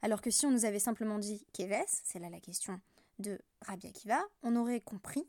alors 0.02 0.22
que 0.22 0.30
si 0.30 0.46
on 0.46 0.52
nous 0.52 0.66
avait 0.66 0.80
simplement 0.80 1.18
dit 1.18 1.44
Keves, 1.54 2.02
c'est 2.04 2.20
là 2.20 2.30
la 2.30 2.40
question 2.40 2.80
de 3.18 3.40
Rabbi 3.62 3.88
Akiva, 3.88 4.22
on 4.44 4.56
aurait 4.56 4.82
compris 4.82 5.28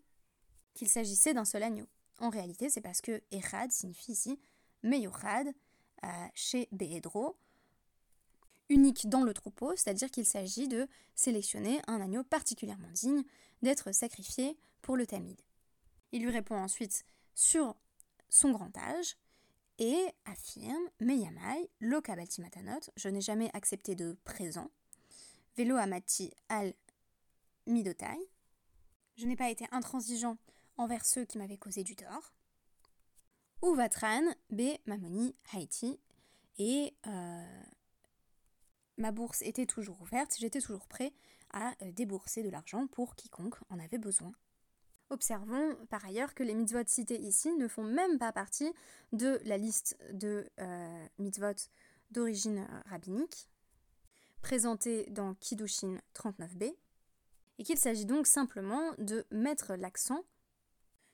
qu'il 0.75 0.89
s'agissait 0.89 1.33
d'un 1.33 1.47
seul 1.47 1.63
agneau. 1.63 1.87
En 2.19 2.29
réalité, 2.29 2.69
c'est 2.69 2.83
parce 2.83 3.01
que 3.01 3.23
Echad 3.31 3.71
signifie 3.71 4.13
ici 4.13 4.39
Meyochad, 4.83 5.49
euh, 6.05 6.09
chez 6.35 6.69
Beedro, 6.73 7.39
unique 8.69 9.09
dans 9.09 9.23
le 9.23 9.33
troupeau, 9.33 9.73
c'est-à-dire 9.77 10.11
qu'il 10.11 10.27
s'agit 10.27 10.69
de 10.69 10.89
sélectionner 11.15 11.81
un 11.87 12.01
agneau 12.01 12.25
particulièrement 12.25 12.91
digne 12.93 13.23
d'être 13.63 13.93
sacrifié 13.93 14.57
pour 14.83 14.97
le 14.97 15.07
tamid. 15.07 15.41
Il 16.13 16.23
lui 16.23 16.31
répond 16.31 16.57
ensuite 16.57 17.05
sur 17.35 17.77
son 18.29 18.51
grand 18.51 18.77
âge 18.77 19.17
et 19.79 20.07
affirme 20.25 20.89
Meyamai, 21.01 21.71
lo 21.81 22.01
matanot, 22.39 22.81
je 22.97 23.09
n'ai 23.09 23.21
jamais 23.21 23.51
accepté 23.53 23.95
de 23.95 24.17
présent, 24.25 24.71
velo 25.57 25.77
amati 25.77 26.33
al 26.49 26.75
midotai, 27.67 28.19
je 29.17 29.27
n'ai 29.27 29.37
pas 29.37 29.51
été 29.51 29.67
intransigeant 29.71 30.39
envers 30.77 31.05
ceux 31.05 31.25
qui 31.25 31.39
m'avaient 31.39 31.59
causé 31.59 31.85
du 31.85 31.97
tort, 31.97 32.33
ou 33.63 33.75
vatran 33.75 34.23
be 34.51 34.79
mamoni 34.87 35.35
haiti, 35.53 35.99
et 36.59 36.95
euh, 37.07 37.63
ma 38.99 39.13
bourse 39.13 39.43
était 39.43 39.67
toujours 39.67 40.01
ouverte, 40.03 40.37
j'étais 40.39 40.61
toujours 40.61 40.87
prêt 40.87 41.13
à 41.53 41.75
euh, 41.83 41.93
débourser 41.93 42.43
de 42.43 42.51
l'argent 42.51 42.87
pour 42.87 43.15
quiconque 43.15 43.57
en 43.71 43.79
avait 43.79 43.99
besoin. 43.99 44.33
Observons 45.11 45.77
par 45.89 46.05
ailleurs 46.05 46.35
que 46.35 46.43
les 46.43 46.55
mitzvot 46.55 46.83
cités 46.87 47.21
ici 47.21 47.55
ne 47.55 47.69
font 47.69 47.85
même 47.85 48.19
pas 48.19 48.33
partie 48.33 48.73
de 49.13 49.41
la 49.45 49.57
liste 49.57 49.97
de 50.13 50.51
euh, 50.59 51.07
mitzvot 51.19 51.71
d'origine 52.11 52.59
euh, 52.59 52.81
rabbinique, 52.87 53.49
présentée 54.43 55.07
dans 55.11 55.35
Kiddushin 55.35 55.99
39b, 56.15 56.75
et 57.59 57.65
qu'il 57.65 57.79
s'agit 57.79 58.05
donc 58.05 58.27
simplement 58.27 58.93
de 58.99 59.27
mettre 59.31 59.75
l'accent 59.75 60.25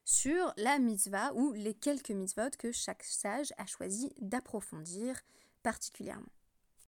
sur 0.05 0.53
la 0.57 0.79
mitzvah 0.79 1.33
ou 1.35 1.53
les 1.53 1.75
quelques 1.75 2.11
mitzvot 2.11 2.51
que 2.59 2.73
chaque 2.73 3.05
sage 3.05 3.53
a 3.59 3.67
choisi 3.67 4.13
d'approfondir 4.21 5.21
particulièrement. 5.63 6.33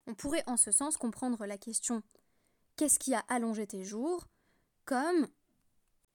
On 0.07 0.13
pourrait 0.13 0.43
en 0.47 0.57
ce 0.57 0.71
sens 0.71 0.97
comprendre 0.97 1.45
la 1.45 1.57
question 1.57 2.03
Qu'est-ce 2.75 2.99
qui 2.99 3.13
a 3.13 3.23
allongé 3.29 3.67
tes 3.67 3.83
jours? 3.83 4.27
comme 4.85 5.27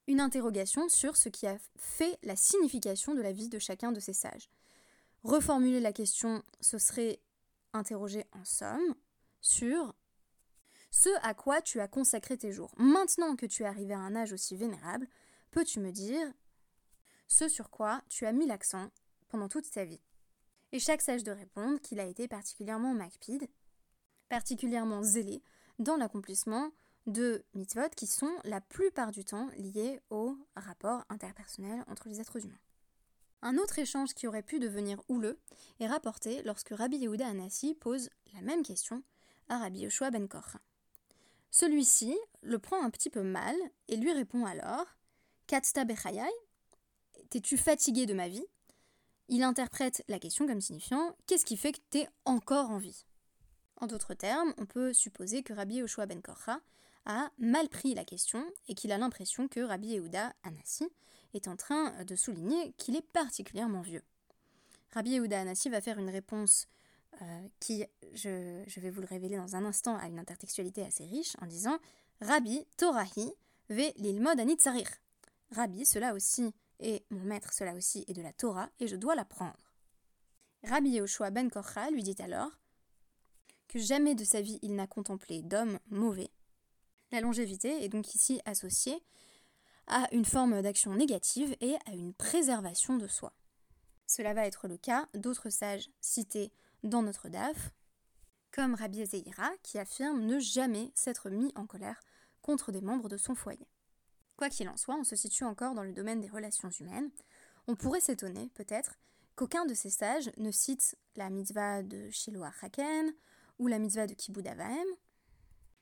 une 0.07 0.21
interrogation 0.21 0.88
sur 0.88 1.16
ce 1.16 1.28
qui 1.28 1.47
a 1.47 1.59
fait 1.76 2.18
la 2.23 2.37
signification 2.37 3.14
de 3.14 3.21
la 3.21 3.33
vie 3.33 3.49
de 3.49 3.59
chacun 3.59 3.92
de 3.92 4.00
ces 4.00 4.12
sages. 4.12 4.49
Reformuler 5.23 5.80
la 5.80 5.92
question, 5.92 6.42
ce 6.61 6.78
serait 6.78 7.21
interroger 7.73 8.25
en 8.33 8.45
somme 8.45 8.95
sur 9.40 9.95
ce 10.90 11.11
à 11.23 11.35
quoi 11.35 11.61
tu 11.61 11.80
as 11.80 11.88
consacré 11.88 12.38
tes 12.38 12.52
jours. 12.52 12.73
Maintenant 12.78 13.37
que 13.37 13.45
tu 13.45 13.62
es 13.62 13.66
arrivé 13.66 13.92
à 13.92 13.99
un 13.99 14.16
âge 14.16 14.33
aussi 14.33 14.57
vénérable, 14.57 15.07
peux-tu 15.50 15.80
me 15.80 15.92
dire 15.92 16.26
ce 17.26 17.49
sur 17.49 17.68
quoi 17.68 18.00
tu 18.09 18.25
as 18.25 18.33
mis 18.33 18.47
l'accent 18.47 18.90
pendant 19.28 19.49
toute 19.49 19.71
ta 19.71 19.85
vie? 19.85 20.00
Et 20.73 20.78
chaque 20.78 21.02
sage 21.02 21.25
de 21.25 21.33
répondre 21.33 21.80
qu'il 21.80 22.00
a 22.00 22.07
été 22.07 22.28
particulièrement 22.28 22.95
macpide, 22.95 23.49
particulièrement 24.29 25.03
zélé 25.03 25.43
dans 25.79 25.97
l'accomplissement 25.97 26.71
de 27.07 27.43
mitzvot 27.55 27.89
qui 27.97 28.07
sont 28.07 28.33
la 28.45 28.61
plupart 28.61 29.13
du 29.13 29.25
temps 29.25 29.49
liés 29.57 30.01
au 30.11 30.37
rapport 30.57 31.05
interpersonnel 31.09 31.85
entre 31.89 32.09
les 32.09 32.21
êtres 32.21 32.45
humains. 32.45 32.59
Un 33.41 33.57
autre 33.57 33.79
échange 33.79 34.15
qui 34.15 34.27
aurait 34.27 34.43
pu 34.43 34.59
devenir 34.59 35.01
houleux 35.09 35.39
est 35.81 35.87
rapporté 35.87 36.43
lorsque 36.43 36.71
Rabbi 36.71 36.99
Yehuda 36.99 37.27
Anassi 37.27 37.75
pose 37.75 38.11
la 38.35 38.43
même 38.43 38.63
question 38.63 39.03
à 39.49 39.59
Rabbi 39.59 39.81
Yoshua 39.81 40.11
ben 40.11 40.27
Korra. 40.29 40.61
Celui-ci 41.51 42.17
le 42.43 42.59
prend 42.59 42.83
un 42.83 42.91
petit 42.91 43.11
peu 43.11 43.23
mal 43.23 43.57
et 43.87 43.97
lui 43.97 44.13
répond 44.13 44.45
alors 44.45 44.87
Katsta 45.47 45.85
bechayai 45.85 46.29
T'es-tu 47.31 47.57
fatigué 47.57 48.07
de 48.07 48.15
ma 48.15 48.29
vie? 48.29 48.45
Il 49.29 49.43
interprète 49.43 50.03
la 50.09 50.19
question 50.19 50.47
comme 50.47 50.61
signifiant 50.61 51.15
Qu'est-ce 51.27 51.45
qui 51.45 51.57
fait 51.57 51.73
que 51.73 51.81
t'es 51.91 52.09
encore 52.25 52.71
en 52.71 52.79
vie? 52.79 53.07
En 53.81 53.87
d'autres 53.87 54.15
termes, 54.15 54.53
on 54.59 54.67
peut 54.67 54.93
supposer 54.93 55.43
que 55.43 55.53
Rabbi 55.53 55.77
Yoshua 55.77 56.07
ben 56.07 56.21
Korcha 56.21 56.61
a 57.07 57.31
mal 57.39 57.69
pris 57.69 57.95
la 57.95 58.05
question 58.05 58.45
et 58.69 58.75
qu'il 58.75 58.93
a 58.93 58.99
l'impression 58.99 59.49
que 59.49 59.61
Rabbi 59.61 59.89
Yehuda 59.89 60.33
Anassi 60.43 60.89
est 61.35 61.49
en 61.49 61.57
train 61.57 62.05
de 62.05 62.17
souligner 62.17 62.73
qu'il 62.73 62.97
est 62.97 63.07
particulièrement 63.13 63.81
vieux. 63.81 64.03
Rabbi 64.93 65.11
Yehuda 65.11 65.41
Anassi 65.41 65.69
va 65.69 65.81
faire 65.81 65.99
une 65.99 66.11
réponse 66.11 66.67
euh, 67.23 67.49
qui, 67.61 67.85
je, 68.15 68.81
vais 68.81 68.91
vous 68.91 69.01
le 69.01 69.07
révéler 69.07 69.37
dans 69.37 69.57
un 69.57 69.65
instant, 69.65 69.97
a 69.97 70.07
une 70.07 70.19
intertextualité 70.19 70.85
assez 70.85 71.05
riche 71.05 71.37
en 71.41 71.47
disant 71.47 71.79
Rabbi 72.21 72.65
Torahi 72.77 73.33
ve 73.71 73.93
lilmod 73.97 74.39
anitzarir. 74.39 74.89
Rabbi, 75.53 75.87
cela 75.87 76.15
aussi, 76.15 76.55
et 76.81 77.05
mon 77.11 77.25
maître, 77.25 77.53
cela 77.53 77.75
aussi, 77.75 78.05
est 78.07 78.13
de 78.13 78.23
la 78.23 78.33
Torah 78.33 78.71
et 78.81 78.87
je 78.87 78.97
dois 78.97 79.15
l'apprendre. 79.15 79.73
Rabbi 80.65 80.91
Yehoshua 80.91 81.31
ben 81.31 81.51
Korcha 81.51 81.91
lui 81.91 82.03
dit 82.03 82.17
alors 82.21 82.51
que 83.69 83.79
jamais 83.79 84.15
de 84.15 84.25
sa 84.25 84.41
vie 84.41 84.59
il 84.63 84.75
n'a 84.75 84.87
contemplé 84.87 85.43
d'homme 85.43 85.79
mauvais, 85.91 86.31
La 87.13 87.21
longévité 87.21 87.85
est 87.85 87.89
donc 87.89 88.15
ici 88.15 88.41
associée 88.45 89.03
à 89.87 90.07
une 90.13 90.25
forme 90.25 90.61
d'action 90.61 90.95
négative 90.95 91.57
et 91.61 91.77
à 91.87 91.93
une 91.93 92.13
préservation 92.13 92.97
de 92.97 93.07
soi. 93.07 93.33
Cela 94.07 94.35
va 94.35 94.47
être 94.47 94.69
le 94.69 94.77
cas 94.77 95.07
d'autres 95.15 95.51
sages 95.51 95.91
cités 96.01 96.53
dans 96.83 97.03
notre 97.03 97.29
DAF, 97.29 97.73
comme 98.51 98.75
Rabbi 98.75 99.05
Zeira, 99.07 99.51
qui 99.63 99.79
affirme 99.79 100.21
ne 100.25 100.39
jamais 100.39 100.91
s'être 100.95 101.31
mis 101.31 101.53
en 101.55 101.67
colère 101.67 102.01
contre 102.43 102.73
des 102.73 102.81
membres 102.81 103.09
de 103.09 103.17
son 103.17 103.35
foyer. 103.35 103.69
Quoi 104.37 104.51
qu'il 104.51 104.69
en 104.69 104.77
soit, 104.77 104.97
on 104.97 105.05
se 105.05 105.17
situe 105.17 105.45
encore 105.45 105.75
dans 105.75 105.83
le 105.83 105.93
domaine 105.93 106.21
des 106.21 106.29
relations 106.29 106.71
humaines. 106.71 107.11
On 107.67 107.75
pourrait 107.75 108.01
s'étonner, 108.01 108.51
peut-être, 108.55 108.99
qu'aucun 109.37 109.67
de 109.67 109.75
ces 109.75 109.91
sages 109.91 110.31
ne 110.37 110.51
cite 110.51 110.97
la 111.17 111.29
mitzvah 111.29 111.83
de 111.83 112.11
Shiloh 112.11 112.45
Haken 112.63 113.13
ou 113.59 113.67
la 113.67 113.79
mitzvah 113.79 114.07
de 114.07 114.15
Kibbutz 114.15 114.49
Avaim, 114.49 114.87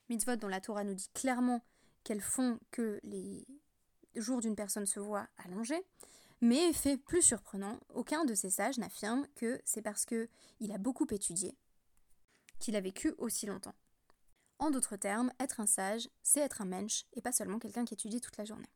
mitzvot 0.09 0.35
dont 0.35 0.47
la 0.47 0.61
Torah 0.61 0.83
nous 0.83 0.93
dit 0.93 1.09
clairement 1.13 1.61
qu'elles 2.03 2.21
font 2.21 2.59
que 2.71 2.99
les 3.03 3.45
jours 4.15 4.41
d'une 4.41 4.55
personne 4.55 4.85
se 4.85 4.99
voient 4.99 5.27
allongés, 5.45 5.83
mais 6.41 6.71
fait 6.73 6.97
plus 6.97 7.21
surprenant, 7.21 7.79
aucun 7.93 8.25
de 8.25 8.35
ces 8.35 8.49
sages 8.49 8.77
n'affirme 8.77 9.27
que 9.35 9.59
c'est 9.65 9.81
parce 9.81 10.05
qu'il 10.05 10.71
a 10.71 10.77
beaucoup 10.77 11.07
étudié 11.09 11.57
qu'il 12.59 12.75
a 12.75 12.81
vécu 12.81 13.13
aussi 13.17 13.45
longtemps. 13.45 13.75
En 14.59 14.71
d'autres 14.71 14.95
termes, 14.95 15.31
être 15.39 15.59
un 15.59 15.67
sage, 15.67 16.09
c'est 16.23 16.39
être 16.39 16.61
un 16.61 16.65
mensch 16.65 17.05
et 17.13 17.21
pas 17.21 17.31
seulement 17.31 17.59
quelqu'un 17.59 17.85
qui 17.85 17.93
étudie 17.93 18.21
toute 18.21 18.37
la 18.37 18.45
journée. 18.45 18.69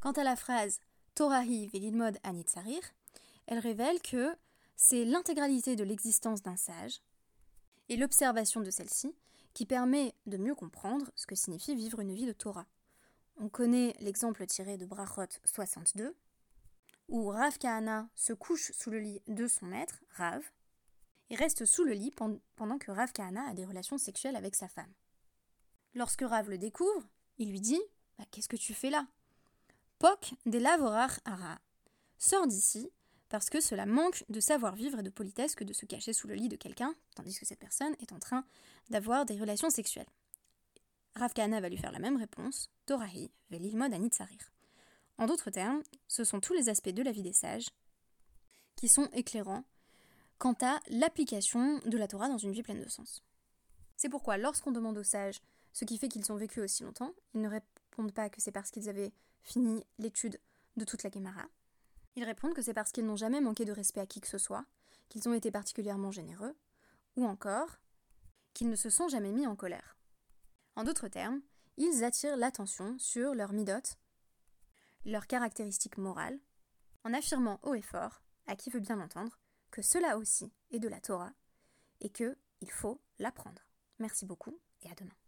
Quant 0.00 0.12
à 0.12 0.24
la 0.24 0.36
phrase 0.36 0.80
Torahi 1.14 1.66
velilmod 1.66 2.18
anitzarir, 2.22 2.80
elle 3.46 3.58
révèle 3.58 4.00
que 4.00 4.34
c'est 4.76 5.04
l'intégralité 5.04 5.76
de 5.76 5.84
l'existence 5.84 6.42
d'un 6.42 6.56
sage 6.56 7.02
et 7.90 7.96
l'observation 7.96 8.60
de 8.60 8.70
celle-ci 8.70 9.14
qui 9.52 9.66
permet 9.66 10.14
de 10.26 10.38
mieux 10.38 10.54
comprendre 10.54 11.10
ce 11.16 11.26
que 11.26 11.34
signifie 11.34 11.74
vivre 11.74 12.00
une 12.00 12.14
vie 12.14 12.24
de 12.24 12.32
Torah. 12.32 12.66
On 13.36 13.48
connaît 13.48 13.94
l'exemple 14.00 14.46
tiré 14.46 14.78
de 14.78 14.86
Brachot 14.86 15.26
62, 15.44 16.14
où 17.08 17.26
Rav 17.26 17.58
Kahana 17.58 18.08
se 18.14 18.32
couche 18.32 18.70
sous 18.72 18.90
le 18.90 19.00
lit 19.00 19.20
de 19.26 19.48
son 19.48 19.66
maître, 19.66 20.00
Rav, 20.10 20.42
et 21.30 21.34
reste 21.34 21.64
sous 21.64 21.84
le 21.84 21.92
lit 21.92 22.12
pendant 22.54 22.78
que 22.78 22.92
Rav 22.92 23.12
Kahana 23.12 23.48
a 23.48 23.54
des 23.54 23.64
relations 23.64 23.98
sexuelles 23.98 24.36
avec 24.36 24.54
sa 24.54 24.68
femme. 24.68 24.92
Lorsque 25.94 26.22
Rav 26.22 26.48
le 26.48 26.58
découvre, 26.58 27.08
il 27.38 27.50
lui 27.50 27.60
dit 27.60 27.80
bah, 28.18 28.24
Qu'est-ce 28.30 28.48
que 28.48 28.56
tu 28.56 28.72
fais 28.72 28.90
là? 28.90 29.06
Pok 29.98 30.34
de 30.46 30.58
lavorar 30.58 31.18
ara. 31.24 31.58
Sors 32.18 32.46
d'ici, 32.46 32.92
parce 33.30 33.48
que 33.48 33.60
cela 33.60 33.86
manque 33.86 34.24
de 34.28 34.40
savoir-vivre 34.40 34.98
et 34.98 35.02
de 35.02 35.08
politesse 35.08 35.54
que 35.54 35.64
de 35.64 35.72
se 35.72 35.86
cacher 35.86 36.12
sous 36.12 36.28
le 36.28 36.34
lit 36.34 36.48
de 36.48 36.56
quelqu'un, 36.56 36.94
tandis 37.14 37.38
que 37.38 37.46
cette 37.46 37.60
personne 37.60 37.94
est 38.00 38.12
en 38.12 38.18
train 38.18 38.44
d'avoir 38.90 39.24
des 39.24 39.38
relations 39.38 39.70
sexuelles. 39.70 40.08
Rav 41.14 41.32
Kahana 41.32 41.60
va 41.60 41.68
lui 41.68 41.78
faire 41.78 41.92
la 41.92 42.00
même 42.00 42.16
réponse 42.16 42.70
Torahi 42.86 43.30
velilmod 43.50 43.94
anitzarir. 43.94 44.52
En 45.16 45.26
d'autres 45.26 45.50
termes, 45.50 45.82
ce 46.08 46.24
sont 46.24 46.40
tous 46.40 46.54
les 46.54 46.68
aspects 46.68 46.90
de 46.90 47.02
la 47.02 47.12
vie 47.12 47.22
des 47.22 47.32
sages 47.32 47.70
qui 48.76 48.88
sont 48.88 49.08
éclairants 49.12 49.64
quant 50.38 50.56
à 50.62 50.80
l'application 50.88 51.78
de 51.84 51.98
la 51.98 52.08
Torah 52.08 52.28
dans 52.28 52.38
une 52.38 52.52
vie 52.52 52.62
pleine 52.62 52.82
de 52.82 52.88
sens. 52.88 53.22
C'est 53.96 54.08
pourquoi 54.08 54.38
lorsqu'on 54.38 54.72
demande 54.72 54.98
aux 54.98 55.04
sages 55.04 55.40
ce 55.72 55.84
qui 55.84 55.98
fait 55.98 56.08
qu'ils 56.08 56.32
ont 56.32 56.36
vécu 56.36 56.60
aussi 56.60 56.82
longtemps, 56.82 57.14
ils 57.34 57.42
ne 57.42 57.48
répondent 57.48 58.12
pas 58.12 58.28
que 58.28 58.40
c'est 58.40 58.50
parce 58.50 58.70
qu'ils 58.70 58.88
avaient 58.88 59.12
fini 59.42 59.84
l'étude 59.98 60.40
de 60.76 60.84
toute 60.84 61.02
la 61.04 61.10
Gemara. 61.10 61.46
Ils 62.16 62.24
répondent 62.24 62.54
que 62.54 62.62
c'est 62.62 62.74
parce 62.74 62.92
qu'ils 62.92 63.06
n'ont 63.06 63.16
jamais 63.16 63.40
manqué 63.40 63.64
de 63.64 63.72
respect 63.72 64.00
à 64.00 64.06
qui 64.06 64.20
que 64.20 64.28
ce 64.28 64.38
soit, 64.38 64.64
qu'ils 65.08 65.28
ont 65.28 65.34
été 65.34 65.50
particulièrement 65.50 66.10
généreux, 66.10 66.56
ou 67.16 67.24
encore 67.24 67.78
qu'ils 68.54 68.68
ne 68.68 68.76
se 68.76 68.90
sont 68.90 69.08
jamais 69.08 69.32
mis 69.32 69.46
en 69.46 69.56
colère. 69.56 69.96
En 70.76 70.84
d'autres 70.84 71.08
termes, 71.08 71.40
ils 71.76 72.04
attirent 72.04 72.36
l'attention 72.36 72.98
sur 72.98 73.34
leur 73.34 73.52
midot, 73.52 73.96
leurs 75.04 75.26
caractéristiques 75.26 75.98
morales, 75.98 76.38
en 77.04 77.14
affirmant 77.14 77.60
haut 77.62 77.74
et 77.74 77.82
fort, 77.82 78.22
à 78.46 78.56
qui 78.56 78.70
veut 78.70 78.80
bien 78.80 78.96
l'entendre, 78.96 79.38
que 79.70 79.82
cela 79.82 80.18
aussi 80.18 80.52
est 80.70 80.78
de 80.78 80.88
la 80.88 81.00
Torah 81.00 81.32
et 82.00 82.10
que 82.10 82.36
il 82.60 82.70
faut 82.70 83.00
l'apprendre. 83.18 83.62
Merci 83.98 84.26
beaucoup 84.26 84.58
et 84.82 84.90
à 84.90 84.94
demain. 84.94 85.19